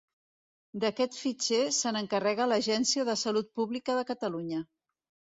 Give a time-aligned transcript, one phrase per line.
[0.83, 4.63] D'aquest fitxer se n'encarrega l'Agència de Salut Pública de Catalunya.